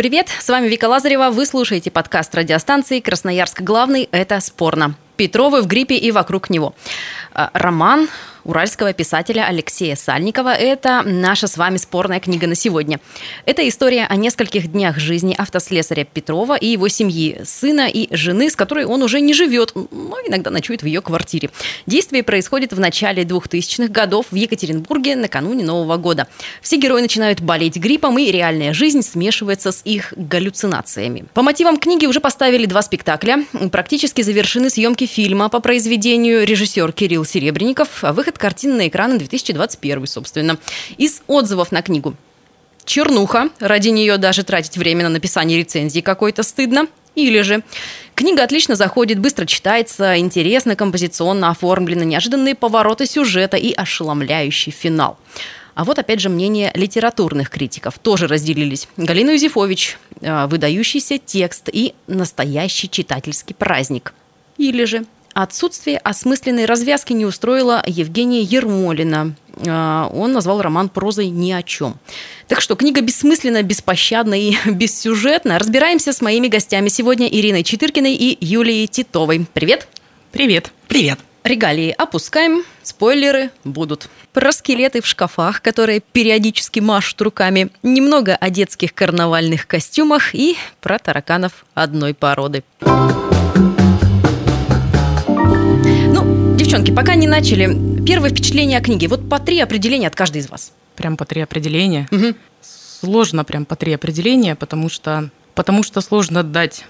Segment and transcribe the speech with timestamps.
[0.00, 1.28] Привет, с вами Вика Лазарева.
[1.28, 4.08] Вы слушаете подкаст радиостанции «Красноярск главный».
[4.12, 4.94] Это «Спорно».
[5.18, 6.74] Петровы в гриппе и вокруг него.
[7.34, 8.08] А, Роман
[8.50, 13.00] уральского писателя Алексея Сальникова– это наша с вами спорная книга на сегодня.
[13.46, 18.56] Это история о нескольких днях жизни автослесаря Петрова и его семьи, сына и жены, с
[18.56, 21.50] которой он уже не живет, но иногда ночует в ее квартире.
[21.86, 26.26] Действие происходит в начале 2000-х годов в Екатеринбурге накануне Нового года.
[26.60, 31.24] Все герои начинают болеть гриппом, и реальная жизнь смешивается с их галлюцинациями.
[31.34, 33.44] По мотивам книги уже поставили два спектакля.
[33.70, 40.58] Практически завершены съемки фильма по произведению режиссер Кирилл Серебренников, выход картины на экраны 2021, собственно.
[40.98, 42.16] Из отзывов на книгу.
[42.84, 43.50] Чернуха.
[43.60, 46.88] Ради нее даже тратить время на написание рецензии какой-то стыдно.
[47.14, 47.62] Или же
[48.14, 55.18] книга отлично заходит, быстро читается, интересно, композиционно оформлена, неожиданные повороты сюжета и ошеломляющий финал.
[55.74, 58.88] А вот опять же мнение литературных критиков тоже разделились.
[58.96, 64.12] Галина Юзефович, э, выдающийся текст и настоящий читательский праздник.
[64.58, 65.04] Или же
[65.42, 69.34] отсутствие осмысленной развязки не устроило Евгения Ермолина.
[69.56, 71.96] Э, Он назвал роман прозой ни о чем.
[72.48, 75.58] Так что книга бессмысленна, беспощадна и бессюжетна.
[75.58, 79.46] Разбираемся с моими гостями сегодня Ириной Читыркиной и Юлией Титовой.
[79.52, 79.88] Привет!
[80.32, 80.70] Привет.
[80.86, 81.18] Привет.
[81.42, 84.08] Регалии опускаем, спойлеры будут.
[84.32, 90.98] Про скелеты в шкафах, которые периодически машут руками, немного о детских карнавальных костюмах и про
[90.98, 92.62] тараканов одной породы.
[92.80, 93.29] Ну,
[96.70, 97.66] девчонки, пока не начали,
[98.06, 99.08] первое впечатление о книге.
[99.08, 100.70] Вот по три определения от каждой из вас.
[100.94, 102.06] Прям по три определения.
[102.12, 102.36] Мгм.
[103.00, 106.84] Сложно прям по три определения, потому что, потому что сложно дать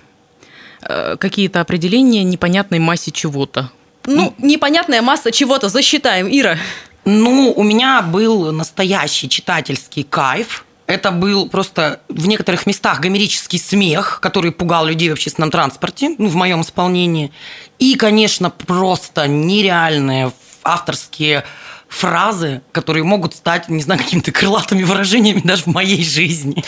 [0.82, 3.70] э, какие-то определения непонятной массе чего-то.
[4.04, 6.28] Ну, непонятная масса чего-то засчитаем.
[6.30, 6.58] Ира,
[7.06, 10.66] Ну, у меня был настоящий читательский кайф.
[10.90, 16.26] Это был просто в некоторых местах гомерический смех, который пугал людей в общественном транспорте, ну,
[16.26, 17.30] в моем исполнении.
[17.78, 20.32] И, конечно, просто нереальные
[20.64, 21.44] авторские
[21.86, 26.64] фразы, которые могут стать, не знаю, какими-то крылатыми выражениями даже в моей жизни.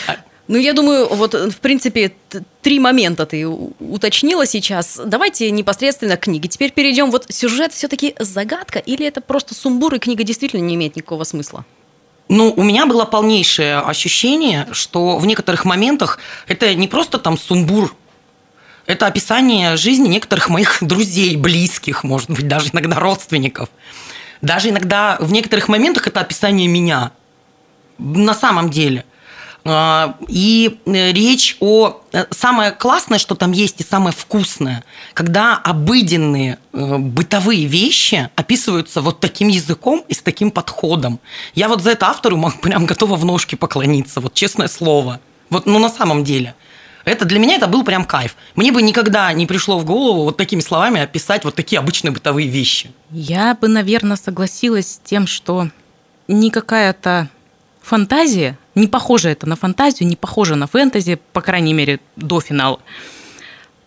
[0.47, 2.13] Ну, я думаю, вот, в принципе,
[2.61, 5.01] три момента ты уточнила сейчас.
[5.05, 6.47] Давайте непосредственно к книге.
[6.47, 7.11] Теперь перейдем.
[7.11, 11.65] Вот сюжет все-таки загадка или это просто сумбур, и книга действительно не имеет никакого смысла?
[12.29, 17.95] Ну, у меня было полнейшее ощущение, что в некоторых моментах это не просто там сумбур,
[18.85, 23.69] это описание жизни некоторых моих друзей, близких, может быть, даже иногда родственников.
[24.41, 27.11] Даже иногда в некоторых моментах это описание меня.
[27.97, 29.05] На самом деле.
[29.65, 32.01] А, И э, речь о...
[32.11, 39.01] э, Самое классное, что там есть, и самое вкусное, когда обыденные э, бытовые вещи описываются
[39.01, 41.19] вот таким языком и с таким подходом.
[41.55, 45.21] Я вот за это автору прям готова в ножки поклониться, вот честное слово.
[45.49, 46.55] Вот, ну, на самом деле.
[47.05, 48.35] Это для меня это был прям кайф.
[48.55, 52.47] Мне бы никогда не пришло в голову вот такими словами описать вот такие обычные бытовые
[52.47, 52.91] вещи.
[53.11, 55.69] Я бы, наверное, согласилась с тем, что
[56.27, 57.29] не какая-то
[57.81, 62.79] фантазия, не похоже это на фантазию, не похоже на фэнтези, по крайней мере, до финала,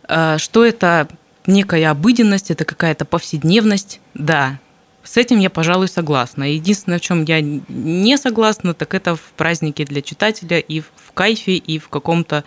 [0.09, 1.09] Э, что это
[1.47, 4.59] некая обыденность, это какая-то повседневность, да,
[5.05, 6.53] с этим я, пожалуй, согласна.
[6.53, 11.53] Единственное, в чем я не согласна, так это в празднике для читателя и в кайфе,
[11.53, 12.43] и в каком-то...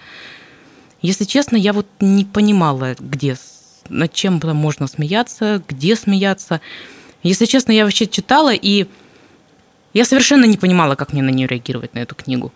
[1.02, 3.38] Если честно, я вот не понимала, где,
[3.88, 6.60] над чем можно смеяться, где смеяться.
[7.24, 8.88] Если честно, я вообще читала, и
[9.94, 12.54] я совершенно не понимала, как мне на нее реагировать, на эту книгу.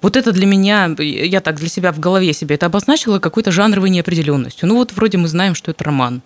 [0.00, 3.90] Вот это для меня, я так для себя в голове себе это обозначила какой-то жанровой
[3.90, 4.68] неопределенностью.
[4.68, 6.22] Ну вот вроде мы знаем, что это роман.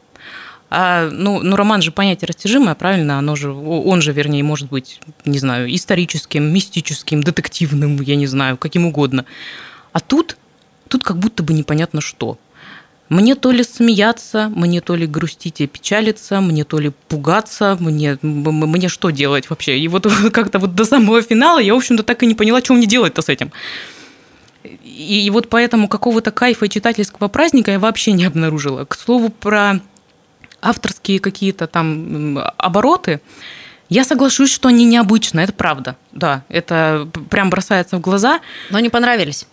[0.75, 3.19] А, ну, ну, роман же понятие растяжимое, правильно?
[3.19, 8.56] Оно же, он же, вернее, может быть, не знаю, историческим, мистическим, детективным, я не знаю,
[8.56, 9.26] каким угодно.
[9.93, 10.38] А тут,
[10.88, 12.38] тут как будто бы непонятно что.
[13.12, 18.17] Мне то ли смеяться, мне то ли грустить и печалиться, мне то ли пугаться, мне,
[18.23, 19.79] мне что делать вообще?
[19.79, 22.73] И вот как-то вот до самого финала я, в общем-то, так и не поняла, что
[22.73, 23.53] мне делать-то с этим.
[24.64, 28.87] И, и вот поэтому какого-то кайфа и читательского праздника я вообще не обнаружила.
[28.87, 29.81] К слову, про
[30.62, 33.20] авторские какие-то там обороты,
[33.91, 35.97] я соглашусь, что они необычные, это правда.
[36.12, 38.41] Да, это прям бросается в глаза.
[38.70, 39.47] Но не понравились.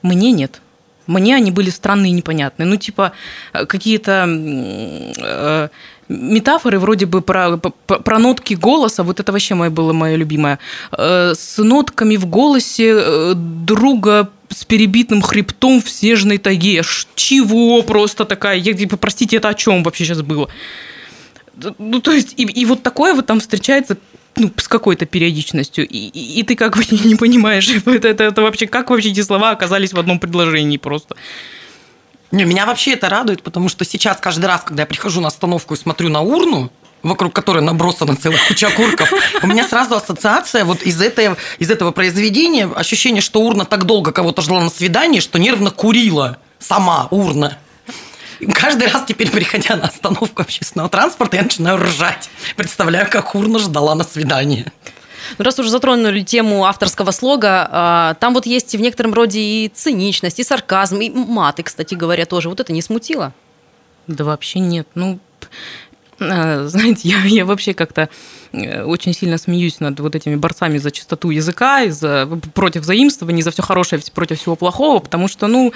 [0.00, 0.62] Мне нет.
[1.06, 2.66] Мне они были странные и непонятные.
[2.66, 3.12] Ну, типа,
[3.52, 5.68] э, какие-то э,
[6.08, 10.58] метафоры вроде бы про, про, про нотки голоса, вот это вообще мое было мое любимое,
[10.92, 16.82] э, с нотками в голосе друга с перебитым хребтом в снежной тайге.
[17.14, 18.56] Чего просто такая?
[18.56, 20.48] Я, типа, простите, это о чем вообще сейчас было?
[21.78, 23.96] Ну, то есть, и, и вот такое вот там встречается
[24.36, 28.42] ну, с какой-то периодичностью, и, и, и ты как бы не понимаешь, это, это, это
[28.42, 31.16] вообще, как вообще эти слова оказались в одном предложении просто.
[32.30, 35.74] Не, меня вообще это радует, потому что сейчас каждый раз, когда я прихожу на остановку
[35.74, 36.70] и смотрю на урну,
[37.04, 41.92] вокруг которой набросана целая куча окурков, у меня сразу ассоциация вот из этого, из этого
[41.92, 47.58] произведения, ощущение, что урна так долго кого-то ждала на свидании, что нервно курила сама урна.
[48.52, 52.28] Каждый раз теперь, приходя на остановку общественного транспорта, я начинаю ржать.
[52.56, 54.72] Представляю, как урна ждала на свидание.
[55.38, 59.70] Ну, раз уже затронули тему авторского слога, а, там вот есть в некотором роде и
[59.74, 62.48] циничность, и сарказм, и маты, кстати говоря, тоже.
[62.48, 63.32] Вот это не смутило?
[64.06, 64.86] Да вообще нет.
[64.94, 65.18] Ну,
[66.18, 68.08] знаете, я, я вообще как-то
[68.52, 73.42] э, очень сильно смеюсь над вот этими борцами за чистоту языка, и за, против заимствований,
[73.42, 75.72] за все хорошее, против всего плохого, потому что, ну,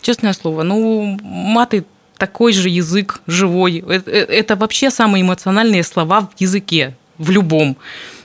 [0.00, 1.84] честное слово, ну, маты
[2.16, 3.84] такой же язык живой.
[3.88, 7.76] Это, это вообще самые эмоциональные слова в языке, в любом.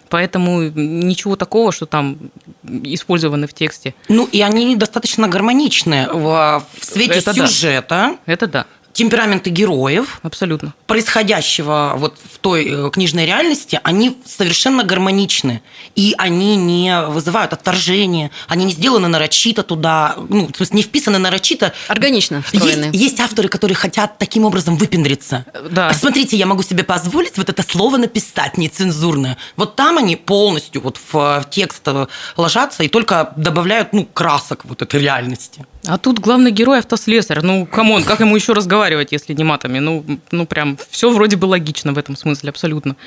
[0.10, 2.18] Поэтому ничего такого, что там
[2.64, 3.94] использованы в тексте.
[4.08, 7.48] Ну, и они достаточно гармоничны в, в свете Это да.
[7.48, 8.66] сюжета, Это да,
[8.98, 10.74] темпераменты героев, абсолютно.
[10.88, 15.62] происходящего вот в той э, книжной реальности, они совершенно гармоничны.
[15.96, 21.20] И они не вызывают отторжения, они не сделаны нарочито туда, ну, в смысле, не вписаны
[21.20, 21.74] нарочито.
[21.88, 22.86] Органично встроены.
[22.86, 25.46] Есть, есть авторы, которые хотят таким образом выпендриться.
[25.70, 25.90] Да.
[25.90, 29.38] А Смотрите, я могу себе позволить вот это слово написать нецензурное.
[29.58, 34.66] Вот там они полностью вот в, в текст э, ложатся и только добавляют ну, красок
[34.66, 35.68] вот этой реальности.
[35.88, 37.39] А тут главный герой автослесарь.
[37.42, 39.80] Ну, come on, как ему еще разговаривать, если не матами?
[39.80, 42.98] Ну, ну прям все вроде бы логично в этом смысле, абсолютно.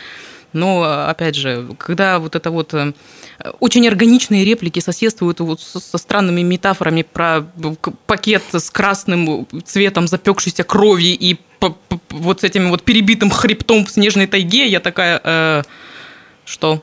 [0.53, 2.93] Но, опять же, когда вот это вот э,
[3.61, 7.43] очень органичные реплики соседствуют вот со, странными метафорами про
[7.81, 11.39] к- пакет с красным цветом запекшейся крови и
[12.09, 15.63] вот с этим вот перебитым хребтом в снежной тайге, я такая, э,
[16.45, 16.83] что?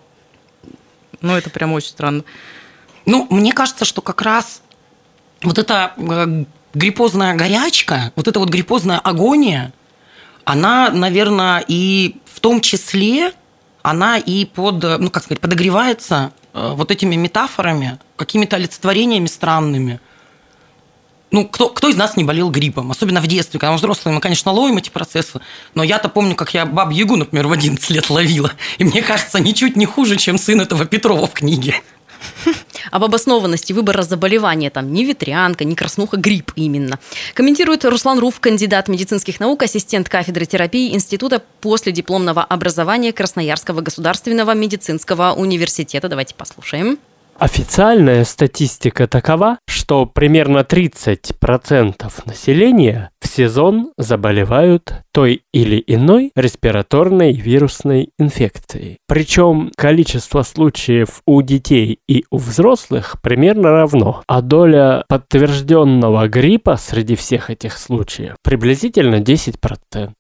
[1.20, 2.24] Ну, это прям очень странно.
[3.06, 4.62] Ну, мне кажется, что как раз
[5.44, 9.74] вот эта э, гриппозная горячка, вот эта вот гриппозная агония,
[10.46, 13.34] она, наверное, и в том числе,
[13.82, 20.00] она и под, э, ну, как сказать, подогревается э, вот этими метафорами, какими-то олицетворениями странными.
[21.30, 22.90] Ну, кто, кто из нас не болел гриппом?
[22.90, 25.42] Особенно в детстве, когда мы взрослые, мы, конечно, ловим эти процессы.
[25.76, 28.54] Но я-то помню, как я баб Ягу, например, в 11 лет ловила.
[28.78, 31.82] И мне кажется, ничуть не хуже, чем сын этого Петрова в книге.
[32.92, 37.00] Об обоснованности выбора заболевания, там, не ветрянка, не краснуха, грипп именно.
[37.34, 44.54] Комментирует Руслан Руф, кандидат медицинских наук, ассистент кафедры терапии Института после дипломного образования Красноярского государственного
[44.54, 46.10] медицинского университета.
[46.10, 47.00] Давайте послушаем.
[47.40, 58.12] Официальная статистика такова, что примерно 30% населения в сезон заболевают той или иной респираторной вирусной
[58.20, 59.00] инфекцией.
[59.08, 67.16] Причем количество случаев у детей и у взрослых примерно равно, а доля подтвержденного гриппа среди
[67.16, 70.12] всех этих случаев приблизительно 10%.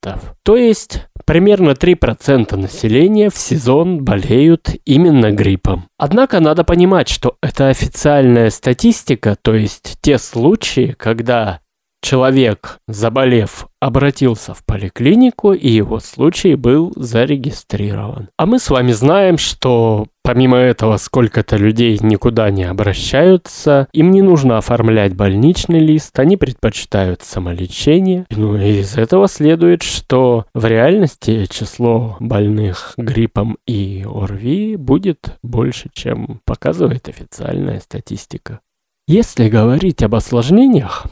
[0.43, 5.89] То есть примерно 3% населения в сезон болеют именно гриппом.
[5.99, 11.59] Однако надо понимать, что это официальная статистика, то есть те случаи, когда
[12.07, 18.29] человек, заболев, обратился в поликлинику, и его случай был зарегистрирован.
[18.37, 24.21] А мы с вами знаем, что помимо этого сколько-то людей никуда не обращаются, им не
[24.21, 28.25] нужно оформлять больничный лист, они предпочитают самолечение.
[28.29, 35.89] Ну и из этого следует, что в реальности число больных гриппом и ОРВИ будет больше,
[35.91, 38.61] чем показывает официальная статистика.
[39.09, 41.07] Если говорить об осложнениях,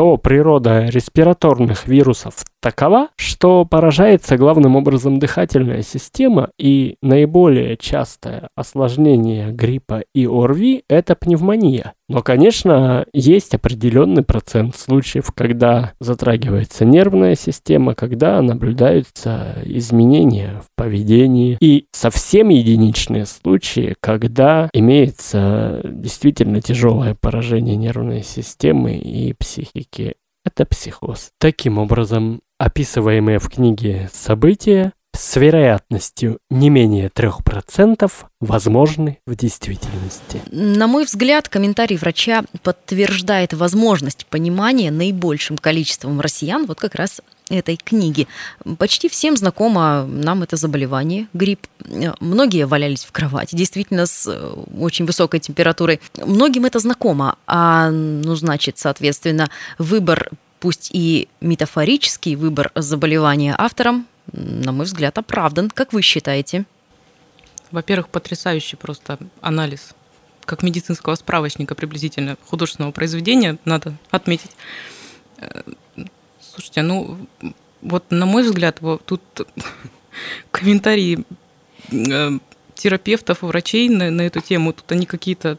[0.00, 9.50] то природа респираторных вирусов такова, что поражается главным образом дыхательная система, и наиболее частое осложнение
[9.50, 11.94] гриппа и ОРВИ– это пневмония.
[12.08, 21.56] Но, конечно, есть определенный процент случаев, когда затрагивается нервная система, когда наблюдаются изменения в поведении,
[21.60, 30.14] и совсем единичные случаи, когда имеется действительно тяжелое поражение нервной системы и психики.
[30.44, 31.30] Это психоз.
[31.38, 40.42] Таким образом, описываемые в книге события с вероятностью не менее 3% возможны в действительности.
[40.52, 47.76] На мой взгляд, комментарий врача подтверждает возможность понимания наибольшим количеством россиян вот как раз этой
[47.76, 48.28] книги.
[48.78, 51.66] Почти всем знакомо нам это заболевание, грипп.
[52.20, 56.00] Многие валялись в кровати, действительно, с э, очень высокой температурой.
[56.24, 64.72] Многим это знакомо, а, ну, значит, соответственно, выбор пусть и метафорический выбор заболевания автором, на
[64.72, 65.70] мой взгляд, оправдан.
[65.70, 66.66] Как вы считаете?
[67.70, 69.94] Во-первых, потрясающий просто анализ
[70.44, 74.50] как медицинского справочника приблизительно художественного произведения, надо отметить.
[75.38, 75.62] Э,
[76.40, 77.18] слушайте, ну
[77.82, 79.22] вот на мой взгляд, вот тут
[80.50, 81.24] комментарии
[81.92, 82.30] э,
[82.74, 85.58] терапевтов и врачей на, на эту тему, тут они какие-то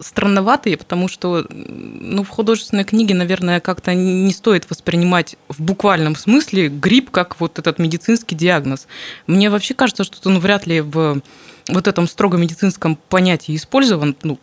[0.00, 6.68] странноватые, потому что ну, в художественной книге, наверное, как-то не стоит воспринимать в буквальном смысле
[6.68, 8.86] грипп как вот этот медицинский диагноз.
[9.26, 11.20] Мне вообще кажется, что он вряд ли в
[11.68, 14.16] вот этом строго медицинском понятии использован.
[14.22, 14.38] Ну,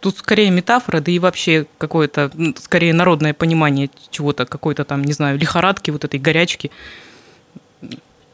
[0.00, 5.12] тут скорее метафора, да и вообще какое-то, ну, скорее народное понимание чего-то, какой-то там, не
[5.12, 6.70] знаю, лихорадки, вот этой горячки.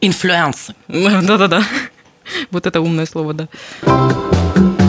[0.01, 0.75] Инфлюенсы.
[0.89, 1.63] Да-да-да.
[2.51, 4.86] Вот это умное слово, да.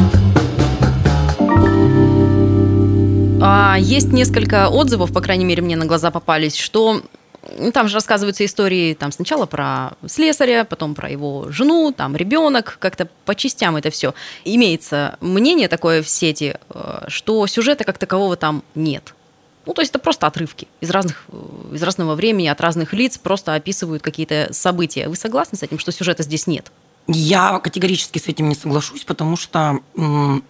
[3.79, 7.01] Есть несколько отзывов, по крайней мере, мне на глаза попались, что
[7.73, 13.07] там же рассказываются истории там сначала про слесаря, потом про его жену, там ребенок, как-то
[13.25, 14.13] по частям это все.
[14.43, 19.13] Имеется мнение такое в сети, э, что сюжета как такового там нет.
[19.65, 23.17] Ну, то есть это просто отрывки из, разных, э, из разного времени, от разных лиц,
[23.17, 25.07] просто описывают какие-то события.
[25.07, 26.71] Вы согласны с этим, что сюжета здесь нет?
[27.07, 29.79] Я категорически с этим не соглашусь, потому что,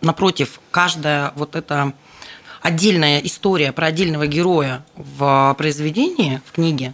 [0.01, 1.94] напротив, каждая вот эта
[2.62, 6.94] отдельная история про отдельного героя в произведении, в книге,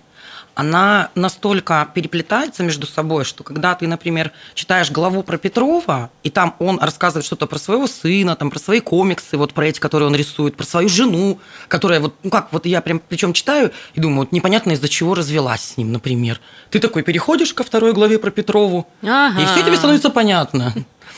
[0.56, 6.56] она настолько переплетается между собой, что когда ты, например, читаешь главу про Петрова, и там
[6.60, 10.16] он рассказывает что-то про своего сына, там, про свои комиксы, вот про эти, которые он
[10.16, 14.20] рисует, про свою жену, которая вот, ну как, вот я прям причем читаю и думаю,
[14.20, 16.40] вот непонятно из-за чего развелась с ним, например.
[16.70, 19.42] Ты такой переходишь ко второй главе про Петрову, Ага.
[19.42, 20.74] и все тебе становится понятно.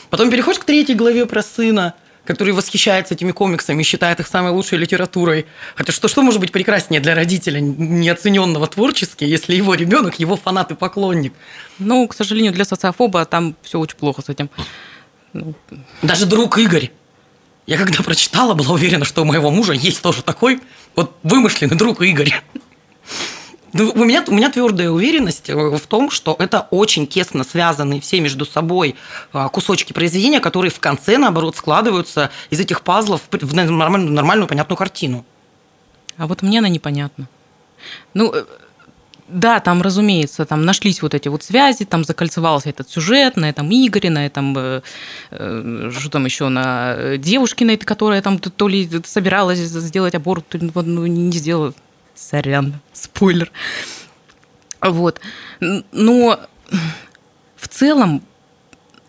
[0.08, 1.94] Потом переходишь к третьей главе про сына,
[2.26, 5.46] который восхищается этими комиксами, считает их самой лучшей литературой.
[5.74, 10.72] Хотя что, что может быть прекраснее для родителя, неоцененного творчески, если его ребенок, его фанат
[10.72, 11.32] и поклонник?
[11.78, 14.50] Ну, к сожалению, для социофоба там все очень плохо с этим.
[15.32, 15.54] Ну,
[16.02, 16.90] Даже друг Игорь.
[17.66, 20.60] Я когда прочитала, была уверена, что у моего мужа есть тоже такой
[20.94, 22.32] вот вымышленный друг Игорь.
[23.78, 28.00] Ну, у меня, у меня твердая уверенность э, в том, что это очень тесно связанные
[28.00, 28.96] все между собой
[29.32, 34.76] а, кусочки произведения, которые в конце, наоборот, складываются из этих пазлов в нормальную, нормальную понятную
[34.76, 35.24] картину.
[36.16, 37.28] А вот мне она непонятна.
[38.14, 38.44] Ну, э,
[39.28, 43.68] да, там, разумеется, там нашлись вот эти вот связи, там закольцевался этот сюжет на этом
[43.70, 44.82] Игоре, на этом, э,
[45.32, 50.48] э, что там еще, на девушке, на этой, которая там то ли собиралась сделать аборт,
[50.48, 51.74] то ли ну, не сделала.
[52.16, 53.52] Сорян, спойлер.
[54.80, 55.20] Вот.
[55.60, 56.40] Но
[57.56, 58.22] в целом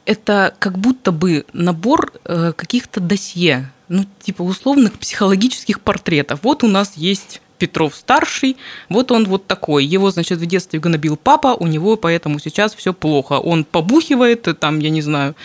[0.06, 6.42] это как будто бы набор э, каких-то досье, ну, типа условных психологических портретов.
[6.44, 8.58] Вот у нас есть Петров старший,
[8.90, 9.86] вот он вот такой.
[9.86, 13.34] Его, значит, в детстве гнобил папа, у него поэтому сейчас все плохо.
[13.34, 15.36] Он побухивает, там, я не знаю,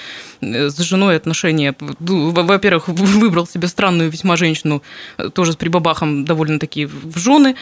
[0.40, 1.74] э, с женой отношения.
[2.00, 4.82] Ну, во- Во-первых, выбрал себе странную весьма женщину,
[5.18, 7.54] э, тоже с прибабахом довольно-таки в жены.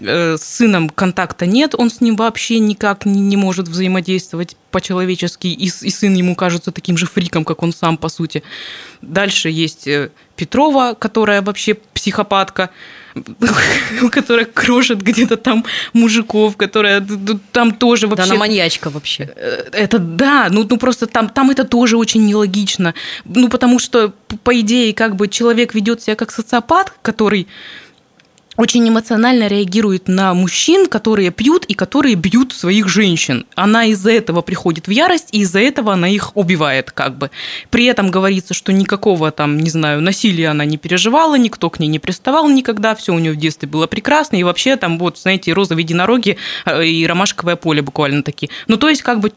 [0.00, 5.64] Э, С сыном контакта нет, он с ним вообще никак не, может взаимодействовать по-человечески, и,
[5.66, 8.42] и сын ему кажется таким же фриком, как он сам, по сути.
[9.02, 9.88] Дальше есть
[10.36, 12.70] Петрова, которая вообще психопатка,
[14.10, 17.06] которая крошит где-то там мужиков, которая
[17.52, 18.30] там тоже Да, вообще...
[18.30, 19.30] она маньячка вообще.
[19.36, 22.94] Э, Это да, ну, ну просто там, там это тоже очень нелогично.
[23.24, 24.12] Ну, потому что,
[24.44, 27.46] по идее, как бы человек ведет себя как социопат, который
[28.58, 33.46] очень эмоционально реагирует на мужчин, которые пьют и которые бьют своих женщин.
[33.54, 37.30] Она из-за этого приходит в ярость, и из-за этого она их убивает, как бы.
[37.70, 41.86] При этом говорится, что никакого там, не знаю, насилия она не переживала, никто к ней
[41.86, 45.52] не приставал никогда, все у нее в детстве было прекрасно, и вообще там вот, знаете,
[45.52, 46.36] розовые единороги
[46.66, 48.50] э, и ромашковое поле буквально такие.
[48.66, 49.32] Ну, то есть, как бы,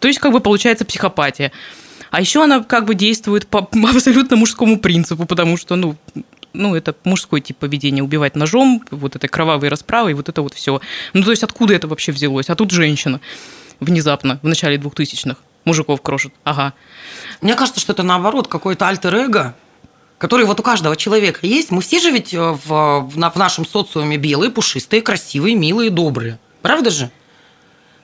[0.00, 1.52] то есть, как бы получается психопатия.
[2.10, 5.94] А еще она как бы действует по абсолютно мужскому принципу, потому что, ну,
[6.58, 10.54] ну, это мужской тип поведения, убивать ножом, вот это кровавые расправы, и вот это вот
[10.54, 10.80] все.
[11.14, 12.50] Ну, то есть, откуда это вообще взялось?
[12.50, 13.20] А тут женщина
[13.80, 16.32] внезапно, в начале 2000-х, мужиков крошит.
[16.44, 16.74] Ага.
[17.40, 19.54] Мне кажется, что это наоборот какой-то альтер-эго,
[20.18, 21.70] который вот у каждого человека есть.
[21.70, 26.38] Мы все же ведь э, в, в нашем социуме белые, пушистые, красивые, милые, добрые.
[26.60, 27.10] Правда же?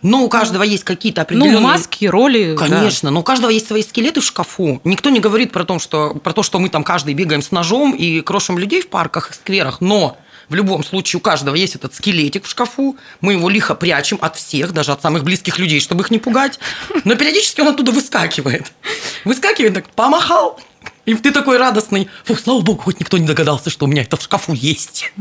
[0.05, 1.55] Но у каждого есть какие-то определенные...
[1.55, 2.55] Ну, маски, роли.
[2.59, 2.67] да.
[2.67, 4.83] Конечно, но у каждого есть свои скелеты в шкафу.
[4.85, 7.93] Никто не говорит про то, что, про то, что мы там каждый бегаем с ножом
[7.93, 10.19] и крошим людей в парках и скверах, но
[10.51, 14.37] в любом случае у каждого есть этот скелетик в шкафу, мы его лихо прячем от
[14.37, 16.59] всех, даже от самых близких людей, чтобы их не пугать,
[17.05, 18.73] но периодически он оттуда выскакивает.
[19.25, 20.61] Выскакивает так, помахал,
[21.07, 24.17] и ты такой радостный, фу, слава богу, хоть никто не догадался, что у меня это
[24.17, 25.13] в шкафу есть.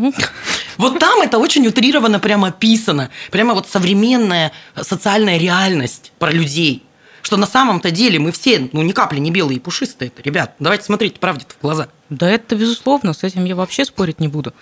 [0.78, 3.10] Вот там это очень утрированно прямо описано.
[3.32, 6.84] Прямо вот современная социальная реальность про людей.
[7.22, 10.10] Что на самом-то деле мы все, ну, ни капли не белые и пушистые.
[10.10, 10.22] -то.
[10.24, 11.88] Ребят, давайте смотреть правде в глаза.
[12.10, 14.54] Да это безусловно, с этим я вообще спорить не буду.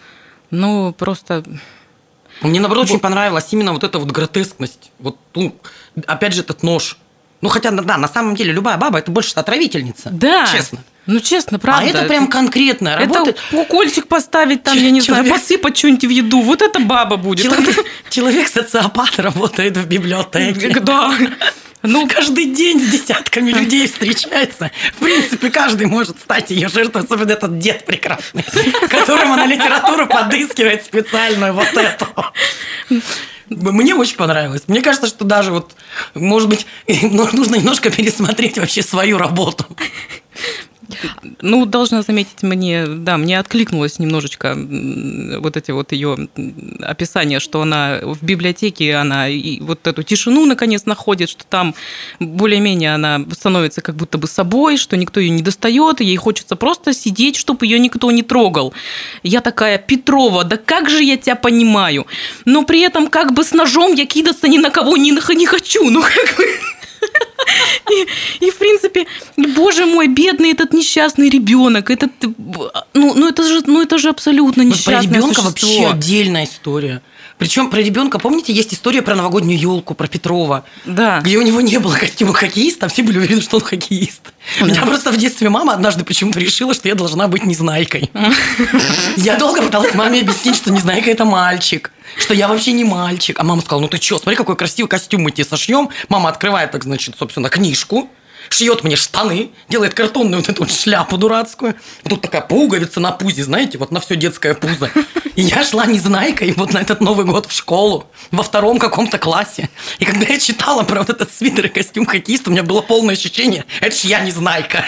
[0.51, 1.43] Ну, просто...
[2.41, 4.91] Мне, наоборот, очень понравилась именно вот эта вот гротескность.
[4.99, 5.55] Вот, ну,
[6.07, 6.97] опять же, этот нож.
[7.41, 10.09] Ну, хотя, да, на самом деле, любая баба– это больше отравительница.
[10.11, 10.47] Да.
[10.51, 10.79] Честно.
[11.07, 11.85] Ну, честно, правда.
[11.85, 13.37] А это прям конкретно работает.
[13.51, 16.41] Это укольчик поставить там, я не знаю, Человек- посыпать что-нибудь в еду.
[16.41, 17.43] Вот это баба будет.
[17.45, 20.69] Человек- Человек-социопат работает в библиотеке.
[20.81, 21.11] Да.
[21.83, 24.69] Ну, Каждый день с десятками людей встречается.
[24.93, 28.45] В принципе, каждый может стать ее жертвой, особенно этот дед прекрасный,
[28.89, 32.07] которому на литературу подыскивает специальную вот эту.
[33.51, 34.63] Мне очень понравилось.
[34.67, 35.75] Мне кажется, что даже вот,
[36.13, 39.65] может быть, ну, нужно немножко пересмотреть вообще свою работу.
[41.41, 44.57] Ну, должна заметить, мне, да, мне откликнулось немножечко
[45.39, 46.29] вот эти вот ее
[46.81, 51.75] описания, что она в библиотеке, она и вот эту тишину наконец находит, что там
[52.19, 56.55] более-менее она становится как будто бы собой, что никто ее не достает, и ей хочется
[56.55, 58.73] просто сидеть, чтобы ее никто не трогал.
[59.23, 62.05] Я такая, Петрова, да как же я тебя понимаю?
[62.45, 65.89] Но при этом как бы с ножом я кидаться ни на кого не, не хочу,
[65.89, 66.45] ну как бы...
[67.91, 69.05] И, и, в принципе,
[69.37, 72.11] боже мой, бедный этот несчастный ребенок, этот,
[72.93, 75.69] ну, ну это же, ну это же абсолютно Вот про несчастное ребенка существо.
[75.69, 77.01] вообще отдельная история.
[77.41, 81.21] Причем про ребенка, помните, есть история про новогоднюю елку, про Петрова, Да.
[81.21, 84.31] где у него не было костюма хоккеиста, а все были уверены, что он хоккеист.
[84.61, 88.11] У меня просто в детстве мама однажды почему-то решила, что я должна быть незнайкой.
[89.17, 93.39] Я долго пыталась маме объяснить, что незнайка– это мальчик, что я вообще не мальчик.
[93.39, 95.89] А мама сказала, ну ты что, смотри, какой красивый костюм мы тебе сошьем.
[96.09, 98.07] Мама открывает, так значит, собственно, книжку,
[98.51, 101.75] шьет мне штаны, делает картонную вот эту вот шляпу дурацкую.
[102.07, 104.91] Тут такая пуговица на пузе, знаете, вот на все детское пузо.
[105.35, 109.69] И я шла незнайкой вот на этот Новый год в школу, во втором каком-то классе.
[109.99, 113.15] И когда я читала про вот этот свитер и костюм хоккеиста, у меня было полное
[113.15, 114.85] ощущение, это ж я незнайка.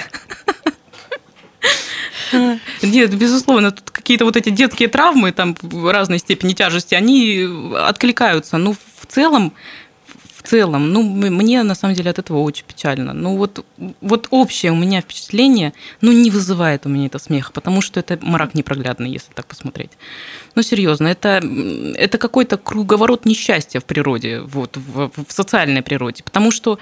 [2.82, 7.48] Нет, безусловно, тут какие-то вот эти детские травмы, там в разной степени тяжести, они
[7.78, 8.58] откликаются.
[8.58, 9.54] Ну, в целом,
[10.44, 13.14] в целом, ну, мне на самом деле от этого очень печально.
[13.14, 13.66] Ну, вот,
[14.02, 18.20] вот общее у меня впечатление, ну, не вызывает у меня это смех, потому что это
[18.22, 19.92] мрак непроглядный, если так посмотреть.
[20.56, 21.42] Ну, серьезно, это,
[21.96, 26.78] это какой-то круговорот несчастья в природе, вот, в, в социальной природе, потому что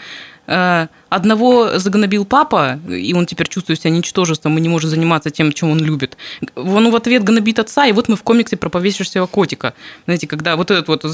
[0.45, 5.71] одного загнобил папа, и он теперь чувствует себя ничтожеством и не может заниматься тем, чем
[5.71, 6.17] он любит.
[6.55, 9.73] Он в ответ гнобит отца, и вот мы в комиксе про повесившегося котика.
[10.05, 11.05] Знаете, когда вот этот вот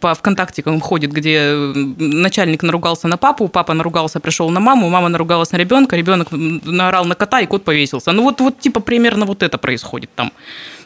[0.00, 5.08] по ВКонтакте он ходит, где начальник наругался на папу, папа наругался, пришел на маму, мама
[5.08, 8.12] наругалась на ребенка, ребенок наорал на кота, и кот повесился.
[8.12, 10.32] Ну вот, вот типа примерно вот это происходит там.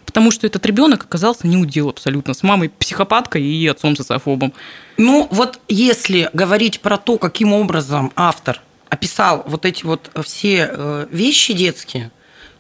[0.08, 2.32] Потому что этот ребенок оказался не удел абсолютно.
[2.32, 4.54] С мамой психопаткой и отцом социофобом.
[4.96, 11.06] Ну, вот если говорить про то, каким образом автор описал вот эти вот все э,
[11.10, 12.10] вещи детские,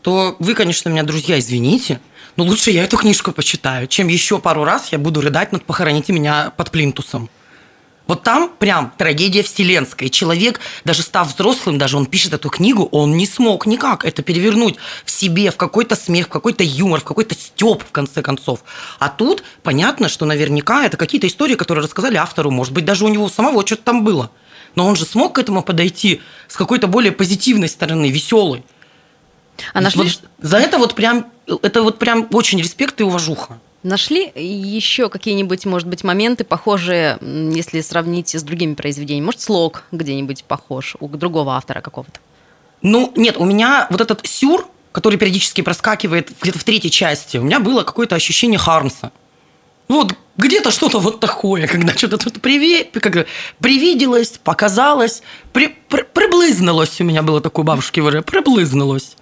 [0.02, 2.00] то вы, конечно, меня, друзья, извините,
[2.36, 6.12] но лучше я эту книжку почитаю, чем еще пару раз я буду рыдать над «Похороните
[6.12, 7.30] меня под плинтусом».
[8.08, 10.08] Вот там прям трагедия вселенская.
[10.08, 14.76] Человек, даже став взрослым, даже он пишет эту книгу, он не смог никак это перевернуть
[15.04, 18.64] в себе, в какой-то смех, в какой-то юмор, в какой-то степ, в конце концов.
[18.98, 23.08] А тут понятно, что наверняка это какие-то истории, которые рассказали автору, может быть, даже у
[23.08, 24.30] него самого что-то там было.
[24.74, 28.64] Но он же смог к этому подойти с какой-то более позитивной стороны, веселой.
[29.74, 33.58] А нашли, Вот за это вот прям, это вот прям очень респект и уважуха.
[33.82, 39.26] Нашли еще какие-нибудь, может быть, моменты, похожие, если сравнить с другими произведениями?
[39.26, 42.20] Может, слог где-нибудь похож у другого автора какого-то?
[42.82, 47.42] Ну, нет, у меня вот этот сюр, который периодически проскакивает где-то в третьей части, у
[47.42, 49.12] меня было какое-то ощущение Хармса.
[49.88, 53.26] Вот где-то что-то вот такое, когда что-то тут как
[53.58, 59.16] привиделось, показалось, при- при- приблизнулось у меня было такое бабушки выражение, приблизнулось.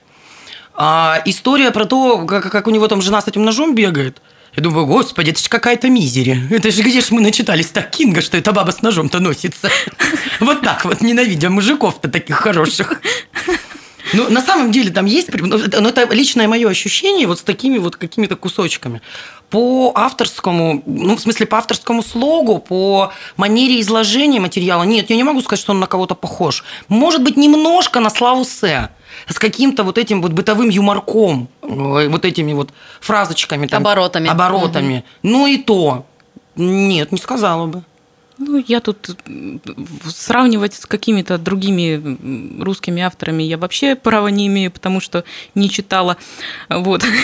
[0.75, 4.21] А история про то, как, как у него там жена с этим ножом бегает,
[4.57, 6.49] я думаю, господи, это же какая-то мизерия.
[6.51, 9.71] Это же где же мы начитались так Кинга, что эта баба с ножом-то носится.
[10.41, 13.01] Вот так вот, ненавидя мужиков-то таких хороших.
[14.13, 17.39] Ну, на самом деле там есть, при- ну, это, ну, это личное мое ощущение вот
[17.39, 19.01] с такими вот какими-то кусочками.
[19.51, 25.25] По авторскому, ну, в смысле, по авторскому слогу, по манере изложения материала, нет, я не
[25.25, 26.65] могу сказать, что он на кого-то похож.
[26.89, 28.89] Может быть, немножко на Славу Се,
[29.29, 33.67] с каким-то вот этим вот бытовым юморком, э, вот этими вот фразочками.
[33.67, 34.29] там, Оборотами.
[34.29, 35.05] Оборотами.
[35.23, 36.05] Ну и то.
[36.57, 37.83] Нет, не сказала бы.
[38.39, 39.17] Ну, я тут
[40.05, 46.17] сравнивать с какими-то другими русскими авторами я вообще права не имею, потому что не читала.
[46.69, 47.05] Вот.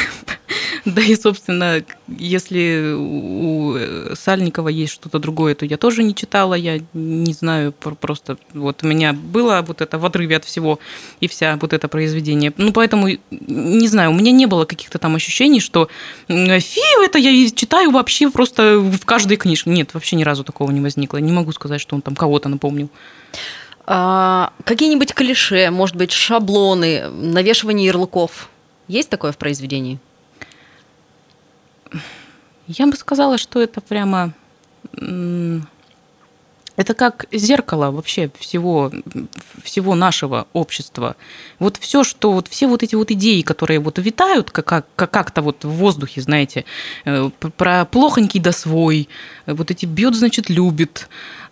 [0.84, 6.54] Да и, собственно, если у э, Сальникова есть что-то другое, то я тоже не читала,
[6.54, 10.80] я не знаю, пр- просто вот у меня было вот это в отрыве от всего
[11.20, 12.52] и вся вот это произведение.
[12.56, 15.88] Ну, поэтому, не знаю, у меня не было каких-то там ощущений, что
[16.28, 19.70] фи, это я читаю вообще просто в каждой книжке.
[19.70, 21.01] Нет, вообще ни разу такого не возникло.
[21.20, 22.88] Не могу сказать, что он там кого-то напомнил.
[23.84, 28.48] А, какие-нибудь клише, может быть, шаблоны, навешивание ярлыков.
[28.88, 29.98] Есть такое в произведении?
[32.66, 34.32] Я бы сказала, что это прямо...
[36.76, 38.90] Это как зеркало вообще всего,
[39.62, 41.16] всего нашего общества.
[41.58, 45.42] Вот все, что вот все вот эти вот идеи, которые вот витают как, как, как-то
[45.42, 46.64] вот в воздухе, знаете,
[47.04, 49.08] э, про плохонький да свой,
[49.46, 51.08] э, вот эти бьет, значит, любит,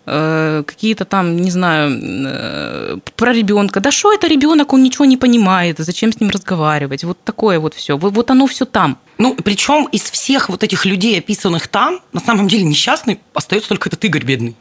[0.07, 3.79] э, какие-то там, не знаю, про ребенка.
[3.79, 7.03] Да что это ребенок, он ничего не понимает, зачем с ним разговаривать?
[7.03, 7.95] Вот такое вот все.
[7.95, 8.97] Вот оно все там.
[9.19, 13.89] Ну, причем из всех вот этих людей, описанных там, на самом деле несчастный остается только
[13.89, 14.55] этот Игорь бедный.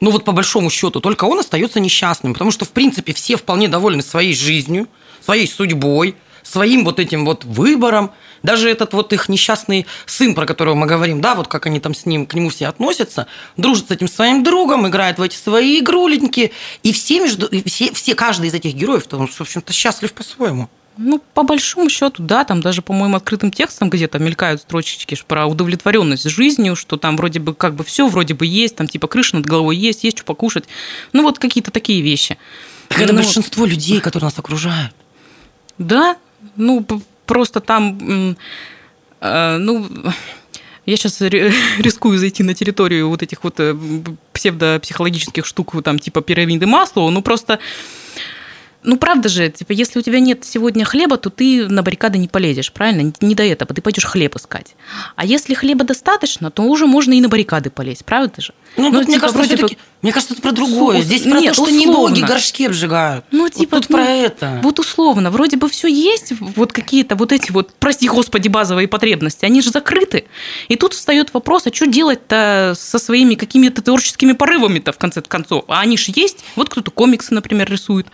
[0.00, 3.68] Ну вот по большому счету, только он остается несчастным, потому что, в принципе, все вполне
[3.68, 4.88] довольны своей жизнью,
[5.22, 8.12] своей судьбой, своим вот этим вот выбором.
[8.42, 11.94] Даже этот вот их несчастный сын, про которого мы говорим, да, вот как они там
[11.94, 15.80] с ним, к нему все относятся, дружит с этим своим другом, играет в эти свои
[15.80, 20.12] игруленьки, и все между, и все, все, каждый из этих героев, он, в общем-то, счастлив
[20.12, 20.68] по-своему.
[20.98, 26.28] Ну, по большому счету, да, там даже, по-моему, открытым текстом где-то мелькают строчечки про удовлетворенность
[26.28, 29.46] жизнью, что там вроде бы как бы все вроде бы есть, там типа крыша над
[29.46, 30.64] головой есть, есть что покушать.
[31.12, 32.38] Ну, вот какие-то такие вещи.
[32.88, 34.94] Так это Ну, большинство людей, которые нас окружают.
[35.78, 36.16] Да,
[36.56, 36.86] ну,
[37.26, 38.36] просто там,
[39.20, 39.86] э, ну,
[40.86, 41.20] я сейчас
[41.78, 43.76] рискую зайти на территорию вот этих вот э,
[44.32, 47.58] псевдопсихологических штук, там типа пирамиды Маслоу, ну просто
[48.86, 52.28] ну, правда же, типа, если у тебя нет сегодня хлеба, то ты на баррикады не
[52.28, 53.12] полезешь, правильно?
[53.20, 54.76] Не до этого, ты пойдешь хлеб искать.
[55.16, 58.54] А если хлеба достаточно, то уже можно и на баррикады полезть, правда же?
[58.76, 61.00] Ну, тут, мне, типа, кажется, вроде бы- мне кажется, это про другое.
[61.00, 62.14] Здесь про нет, то, что не условно.
[62.14, 63.24] боги горшки обжигают.
[63.32, 64.60] Ну, Вот типа, тут ну, про это.
[64.62, 69.44] Вот условно, вроде бы все есть, вот какие-то вот эти вот, прости господи, базовые потребности,
[69.44, 70.26] они же закрыты.
[70.68, 75.64] И тут встает вопрос, а что делать-то со своими какими-то творческими порывами-то в конце концов?
[75.66, 76.44] А они же есть.
[76.54, 78.06] Вот кто-то комиксы, например, рисует.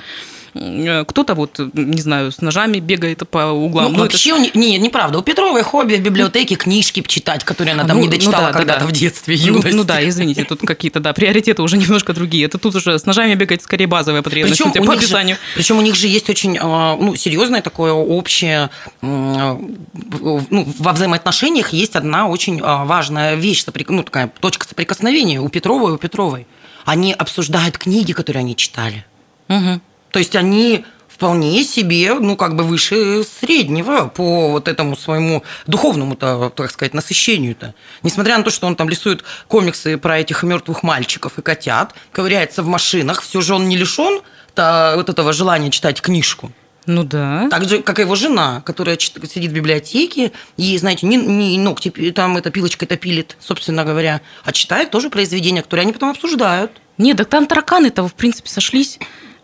[0.54, 3.92] М, Кто-то вот, не знаю, с ножами бегает по углам.
[3.92, 5.18] Ну, Ну, это вообще, не, не, неправда.
[5.18, 8.52] У Петровой хобби в библиотеке книжки читать, которые она там Ну, не ну дочитала да,
[8.52, 8.86] да, когда-то да.
[8.86, 9.70] в детстве, Ну, юности.
[9.72, 12.44] ну да, извините, тут какие-то, да, приоритеты уже немножко другие.
[12.44, 15.36] Это тут уже с ножами бегать скорее базовая потребность, Причем по них же, описанию.
[15.54, 18.68] причем у них же есть очень а, ну, серьезное такое общее,
[19.00, 25.92] ну, во взаимоотношениях есть одна очень а, важная вещь, ну, такая точка соприкосновения у Петровой
[25.92, 26.46] и у Петровой.
[26.84, 29.04] Они обсуждают книги, которые они читали.
[29.48, 29.80] Мгм.
[30.12, 36.52] То есть они вполне себе, ну, как бы выше среднего по вот этому своему духовному-то,
[36.56, 37.74] так сказать, насыщению-то.
[38.02, 42.62] Несмотря на то, что он там рисует комиксы про этих мертвых мальчиков и котят, ковыряется
[42.62, 44.20] в машинах, все же он не лишен
[44.56, 46.50] вот этого желания читать книжку.
[46.86, 47.46] Ну да.
[47.48, 51.90] Так же, как и его жена, которая сидит в библиотеке и, знаете, не, не ногти
[52.10, 56.72] там это пилочкой-то пилит, собственно говоря, а читает тоже произведения, которые они потом обсуждают.
[56.98, 58.98] Нет, так там тараканы-то, в принципе, сошлись.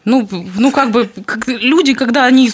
[0.08, 2.50] Ну, ну как бы как люди, когда они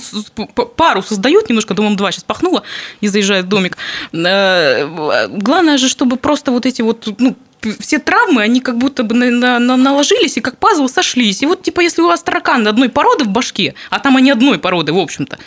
[0.76, 2.62] пару создают, немножко домом два сейчас пахнуло
[3.00, 3.76] и заезжает домик.
[4.12, 7.36] э, Главное же, чтобы просто вот эти вот, ну,
[7.80, 11.42] все травмы, они как будто бы на- на- на- наложились и как пазл сошлись.
[11.42, 14.58] И вот, типа, если у вас тараканы одной породы в башке, а там они одной
[14.58, 15.38] породы, в общем-то,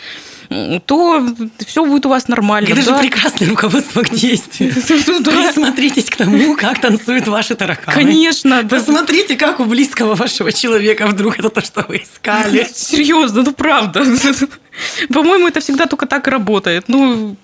[0.86, 1.26] то
[1.66, 2.68] все будет у вас нормально.
[2.68, 2.98] Это же да.
[2.98, 4.72] прекрасное руководство к действию.
[4.74, 7.92] Присмотритесь к тому, как танцуют ваши тараканы.
[7.92, 8.66] Конечно.
[8.68, 12.66] Посмотрите, как у близкого вашего человека вдруг это то, что вы искали.
[12.74, 14.04] Серьезно, ну правда.
[15.12, 16.84] По-моему, это всегда только так и работает.
[16.88, 17.36] Ну,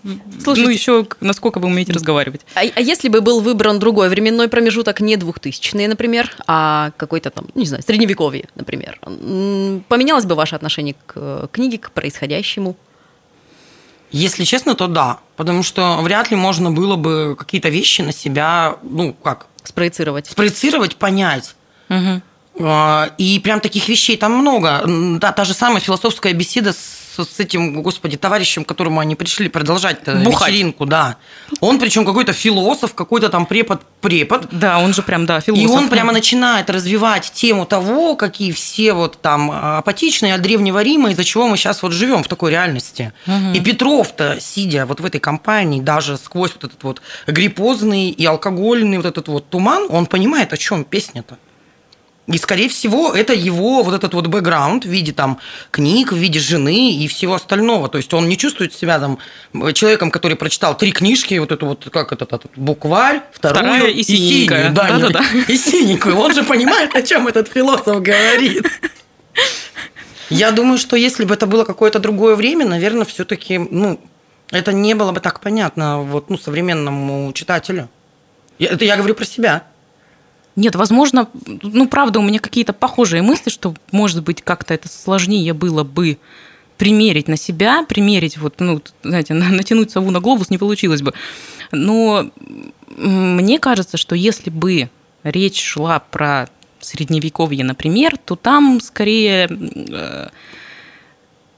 [0.42, 0.62] Слушайте.
[0.62, 2.42] ну еще насколько вы умеете разговаривать.
[2.54, 7.48] А, а если бы был выбран другой временной промежуток, не 2000-е, например, а какой-то там,
[7.54, 8.98] не знаю, средневековье, например,
[9.88, 12.76] поменялось бы ваше отношение к э, книге, к происходящему?
[14.14, 15.18] Если честно, то да.
[15.36, 20.28] Потому что вряд ли можно было бы какие-то вещи на себя, ну, как, Спроецировать?
[20.28, 21.56] спроецировать, понять.
[22.60, 24.84] А, И прям таких вещей там много.
[25.18, 26.78] Да, та же самая философская беседа с,
[27.22, 30.48] с этим, господи, товарищем, к которому они пришли продолжать Бухать.
[30.48, 31.18] вечеринку, да.
[31.60, 34.48] Он причем какой-то философ, какой-то там препод-препод.
[34.50, 35.64] Да, он же прям, да, философ.
[35.64, 41.10] И он прямо начинает развивать тему того, какие все вот там апатичные от Древнего Рима,
[41.10, 43.12] из-за чего мы сейчас вот живем в такой реальности.
[43.54, 48.96] И Петров-то, сидя вот в этой компании, даже сквозь вот этот вот гриппозный и алкогольный
[48.96, 51.38] вот этот вот туман, он понимает, о чем песня-то.
[52.26, 55.38] И, скорее всего, это его вот этот вот бэкграунд в виде там
[55.70, 57.88] книг, в виде жены и всего остального.
[57.88, 59.18] То есть он не чувствует себя там
[59.74, 64.02] человеком, который прочитал три книжки, вот эту вот, как этот, этот букварь, вторую Вторая и
[64.02, 64.62] синенькая.
[64.62, 65.24] синюю, да, Да-да-да.
[65.48, 66.16] и синенькую.
[66.16, 68.66] Он же понимает, о чем этот философ говорит.
[70.30, 74.00] Я думаю, что если бы это было какое-то другое время, наверное, все-таки, ну,
[74.50, 77.90] это не было бы так понятно вот, ну, современному читателю.
[78.58, 79.64] Это я говорю про себя.
[80.56, 81.28] Нет, возможно,
[81.62, 86.18] ну, правда, у меня какие-то похожие мысли, что, может быть, как-то это сложнее было бы
[86.78, 91.12] примерить на себя, примерить, вот, ну, знаете, на- натянуть сову на глобус не получилось бы.
[91.72, 92.30] Но
[92.96, 94.90] мне кажется, что если бы
[95.24, 96.48] речь шла про
[96.80, 100.28] средневековье, например, то там скорее э,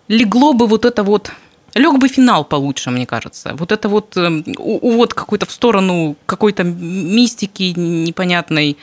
[0.08, 1.32] легло бы вот это вот
[1.76, 3.54] лег бы финал получше, мне кажется.
[3.54, 8.76] Вот это вот э, у- увод какой-то в сторону какой-то мистики непонятной.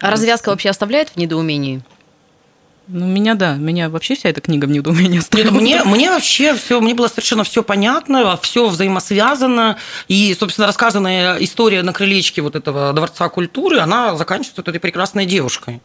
[0.00, 1.82] А развязка вообще оставляет в недоумении?
[2.88, 5.50] Ну, меня, да, меня вообще вся эта книга в недоумении Нет, оставила.
[5.50, 9.76] мне, мне вообще все, мне было совершенно все понятно, все взаимосвязано.
[10.06, 15.26] И, собственно, рассказанная история на крылечке вот этого Дворца культуры, она заканчивается вот этой прекрасной
[15.26, 15.80] девушкой.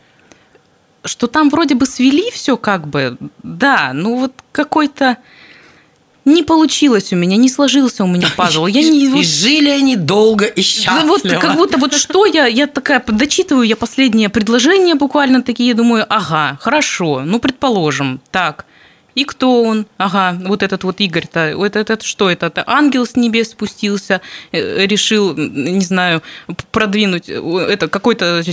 [1.03, 5.17] Что там вроде бы свели все как бы, да, ну вот какой-то...
[6.23, 8.67] Не получилось у меня, не сложился у меня пазл.
[8.67, 9.19] Я не...
[9.19, 11.07] И жили они долго и Да счастливо.
[11.07, 16.05] вот как будто вот что я, я такая дочитываю я последнее предложение буквально такие, думаю,
[16.07, 18.65] ага, хорошо, ну предположим, так.
[19.15, 19.85] И кто он?
[19.97, 22.47] Ага, вот этот вот Игорь-то, вот этот что это?
[22.47, 24.21] Это ангел с небес спустился,
[24.51, 26.21] э, решил, не знаю,
[26.71, 28.43] продвинуть э, это какой-то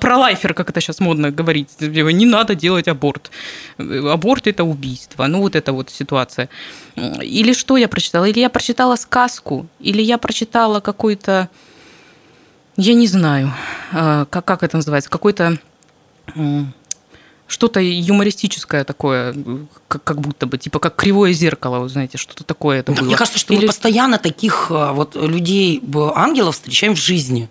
[0.00, 3.30] пролайфер, как это сейчас модно говорить, типа, не надо делать аборт.
[3.78, 5.26] Э, Аборт это убийство.
[5.26, 6.48] Ну вот эта вот ситуация.
[6.96, 8.24] Или что я прочитала?
[8.24, 11.48] Или я прочитала сказку, или я прочитала какой-то
[12.78, 13.52] я не знаю,
[13.92, 15.58] э, как, как это называется, какой-то
[17.48, 19.34] что-то юмористическое такое,
[19.88, 23.08] как, как будто бы, типа как кривое зеркало, вы знаете, что-то такое это Да, было.
[23.08, 25.82] Мне кажется, что Или- мы постоянно таких э, вот людей,
[26.14, 27.48] ангелов встречаем в жизни.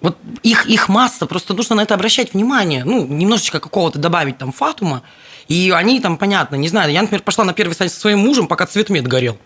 [0.00, 2.84] Вот их, их масса, просто нужно на это обращать внимание.
[2.84, 5.02] Ну, немножечко какого-то добавить там фатума.
[5.48, 6.90] И они там, понятно, не знаю.
[6.92, 9.38] Я, например, пошла на первый сеанс со своим мужем, пока цветмет горел.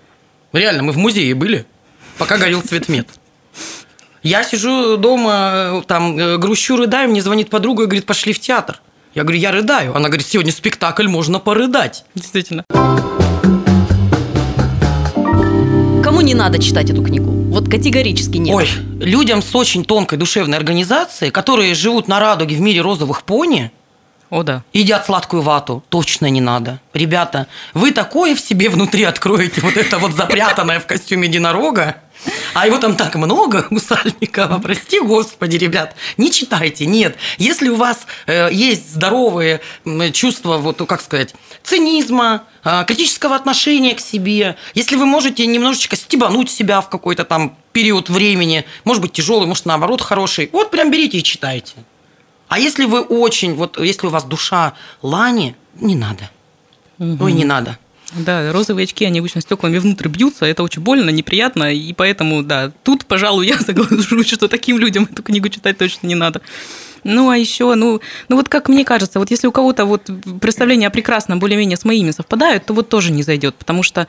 [0.53, 1.67] Реально, мы в музее были,
[2.19, 3.09] пока горел цветмет.
[4.23, 8.39] Я сижу дома, э, там, э, грущу, рыдаю, мне звонит подруга и говорит, пошли в
[8.39, 8.81] театр.
[9.15, 9.95] Я говорю, я рыдаю.
[9.95, 12.05] Она говорит, сегодня спектакль, можно порыдать.
[12.15, 12.65] Действительно.
[16.03, 17.31] Кому не надо читать эту книгу?
[17.31, 18.55] Вот категорически нет.
[18.57, 18.69] Ой,
[19.01, 23.71] людям с очень тонкой душевной организацией, которые живут на радуге в мире розовых пони,
[24.31, 24.63] О, да.
[24.73, 26.81] едят сладкую вату, точно не надо.
[26.95, 31.97] Ребята, вы такое в себе внутри откроете, вот это вот запрятанное в костюме единорога,
[32.55, 37.17] а его там так много у Сальникова, прости господи, ребят, не читайте, нет.
[37.39, 39.61] Если у вас э, есть здоровые
[40.13, 46.51] чувства, вот, как сказать, цинизма, э, критического отношения к себе, если вы можете немножечко стебануть
[46.51, 51.19] себя в какой-то там период времени, может быть, тяжелый, может, наоборот, хороший, вот прям берите
[51.19, 51.75] и читайте.
[52.49, 56.31] А если вы очень, вот если у вас душа лани, не надо.
[56.99, 57.79] Ой, не надо.
[58.17, 62.73] Да, розовые очки, они обычно стеклами внутрь бьются, это очень больно, неприятно, и поэтому, да,
[62.83, 66.43] тут, пожалуй, я соглашусь, что таким людям эту книгу читать точно не надо.
[67.05, 70.09] Ну, а еще, ну, ну вот как мне кажется, вот если у кого-то вот
[70.41, 74.07] представления о прекрасном более-менее с моими совпадают, то вот тоже не зайдет, потому что,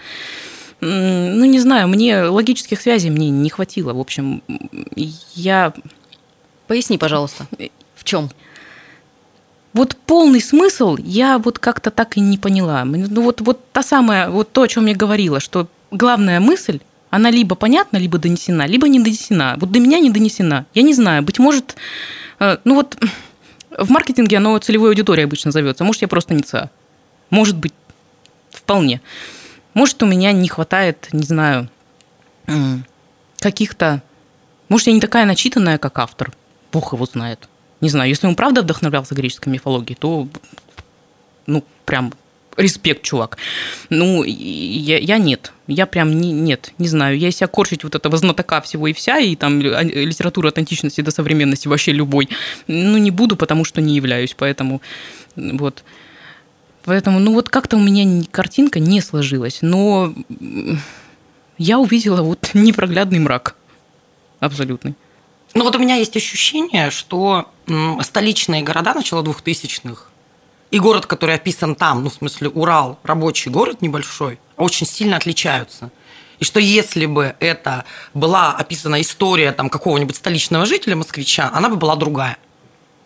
[0.79, 3.93] ну, не знаю, мне логических связей мне не хватило.
[3.93, 4.43] В общем,
[5.33, 5.73] я
[6.67, 7.47] Поясни, пожалуйста,
[7.95, 8.29] в чем?
[9.73, 12.85] Вот полный смысл я вот как-то так и не поняла.
[12.85, 17.29] Ну вот, вот та самая, вот то, о чем я говорила, что главная мысль, она
[17.29, 19.55] либо понятна, либо донесена, либо не донесена.
[19.57, 20.65] Вот до меня не донесена.
[20.73, 21.75] Я не знаю, быть может,
[22.39, 22.97] э, ну вот
[23.77, 25.83] в маркетинге оно целевой аудиторией обычно зовется.
[25.83, 26.69] Может, я просто не ЦА.
[27.29, 27.73] Может быть,
[28.51, 29.01] вполне.
[29.73, 31.69] Может, у меня не хватает, не знаю,
[33.39, 34.03] каких-то...
[34.69, 36.31] Может, я не такая начитанная, как автор.
[36.71, 37.47] Бог его знает.
[37.83, 40.29] Не знаю, если он правда вдохновлялся греческой мифологией, то,
[41.47, 42.13] ну, прям
[42.55, 43.37] респект, чувак.
[43.89, 45.51] Ну, я, я нет.
[45.67, 47.17] Я прям не, нет, не знаю.
[47.17, 51.01] Я себя корчить вот этого знатока всего и вся, и там а, литература от античности
[51.01, 52.29] до современности вообще любой,
[52.67, 54.81] ну, не буду, потому что не являюсь, поэтому
[55.35, 55.83] вот.
[56.85, 60.13] Поэтому, ну, вот как-то у меня картинка не сложилась, но
[61.57, 63.57] я увидела вот непроглядный мрак.
[64.39, 64.95] Абсолютный.
[65.53, 67.49] Ну вот у меня есть ощущение, что
[68.01, 70.05] столичные города начала 2000-х
[70.71, 75.91] и город, который описан там, ну, в смысле Урал, рабочий город небольшой, очень сильно отличаются.
[76.39, 77.85] И что если бы это
[78.15, 82.39] была описана история там, какого-нибудь столичного жителя, москвича, она бы была другая.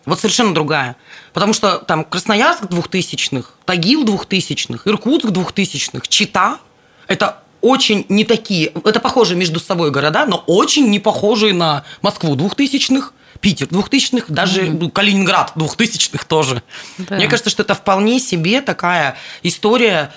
[0.06, 0.96] Вот совершенно другая.
[1.34, 6.58] Потому что там Красноярск 2000-х, Тагил 2000-х, Иркутск 2000-х, Чита–
[7.06, 12.36] это очень не такие, это похожие между собой города, но очень не похожие на Москву
[12.36, 16.62] 2000-х, Питер 2000-х, даже ну, Калининград 2000-х тоже.
[16.98, 17.16] Да.
[17.16, 20.12] Мне кажется, что это вполне себе такая история,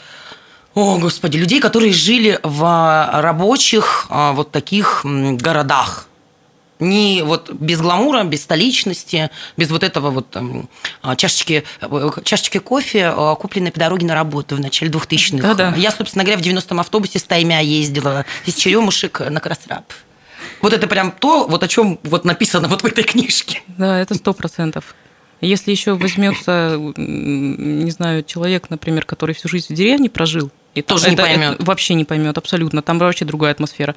[0.74, 6.08] о, господи, людей, которые жили в рабочих а, вот таких городах.
[6.82, 10.68] Не вот без гламура, без столичности, без вот этого вот м,
[11.02, 15.48] а, чашечки, э, чашечки кофе, э, купленной по дороге на работу в начале 2000-х.
[15.54, 15.74] Да-да.
[15.78, 19.94] Я, собственно говоря, в 90-м автобусе с таймя ездила из Черемушек на Красраб.
[20.62, 23.62] Вот это прям то, вот о чем вот написано вот в этой книжке.
[23.68, 24.96] Да, это сто процентов.
[25.40, 30.98] Если еще возьмется, не знаю, человек, например, который всю жизнь в деревне прожил, и там
[30.98, 31.64] Тоже не это- это поймет.
[31.64, 32.82] вообще не поймет, абсолютно.
[32.82, 33.96] Там вообще другая атмосфера.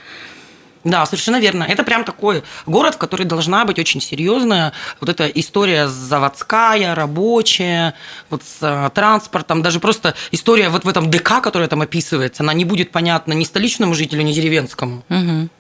[0.84, 1.64] Да, совершенно верно.
[1.64, 7.94] Это прям такой город, в который должна быть очень серьезная вот эта история заводская, рабочая,
[8.30, 12.52] вот с э, транспортом, даже просто история вот в этом ДК, которая там описывается, она
[12.52, 15.02] не будет понятна ни столичному жителю, ни деревенскому.
[15.08, 15.50] Мгм.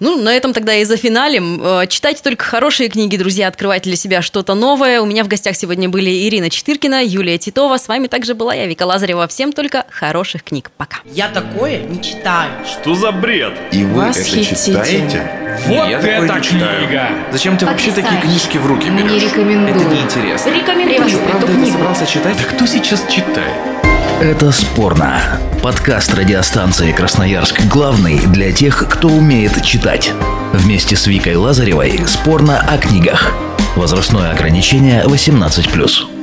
[0.00, 1.60] Ну, на этом тогда и зафиналим.
[1.62, 5.00] Э, Читайте только хорошие книги, друзья, открывайте для себя что-то новое.
[5.00, 7.78] У меня в гостях сегодня были Ирина Четыркина, Юлия Титова.
[7.78, 9.28] С вами также была я, Вика Лазарева.
[9.28, 10.72] Всем только хороших книг.
[10.76, 10.98] Пока.
[11.04, 12.50] Я такое не читаю.
[12.66, 13.54] Что за бред?
[13.70, 14.84] И вы это Восхитительно.
[14.84, 15.30] читаете?
[15.68, 16.86] Вот Я это не читаю.
[16.88, 17.08] книга!
[17.30, 19.22] Зачем ты вообще такие книжки в руки Не берешь?
[19.22, 19.76] рекомендую.
[19.76, 20.50] Это неинтересно.
[20.50, 21.70] Рекомендую Ты правда это книгу.
[21.72, 22.36] собрался читать?
[22.36, 23.54] Да кто сейчас читает?
[24.20, 25.20] Это спорно.
[25.62, 30.12] Подкаст радиостанции Красноярск главный для тех, кто умеет читать.
[30.52, 33.34] Вместе с Викой Лазаревой спорно о книгах.
[33.76, 36.13] Возрастное ограничение 18+.